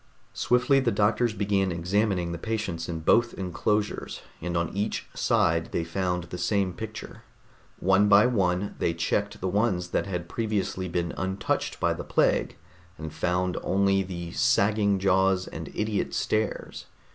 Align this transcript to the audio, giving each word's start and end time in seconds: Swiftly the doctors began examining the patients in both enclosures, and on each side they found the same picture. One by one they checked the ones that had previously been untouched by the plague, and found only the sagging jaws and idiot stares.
Swiftly 0.33 0.79
the 0.79 0.89
doctors 0.91 1.31
began 1.31 1.71
examining 1.71 2.31
the 2.31 2.39
patients 2.39 2.89
in 2.89 3.01
both 3.01 3.35
enclosures, 3.35 4.23
and 4.41 4.57
on 4.57 4.75
each 4.75 5.05
side 5.13 5.71
they 5.71 5.83
found 5.83 6.23
the 6.23 6.39
same 6.39 6.73
picture. 6.73 7.21
One 7.77 8.09
by 8.09 8.25
one 8.25 8.73
they 8.79 8.95
checked 8.95 9.39
the 9.41 9.47
ones 9.47 9.89
that 9.89 10.07
had 10.07 10.27
previously 10.27 10.87
been 10.89 11.13
untouched 11.17 11.79
by 11.79 11.93
the 11.93 12.03
plague, 12.03 12.57
and 12.97 13.13
found 13.13 13.57
only 13.61 14.01
the 14.01 14.31
sagging 14.31 14.97
jaws 14.97 15.45
and 15.45 15.69
idiot 15.75 16.15
stares. 16.15 16.87